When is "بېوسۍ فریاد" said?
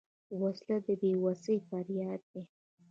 0.99-2.21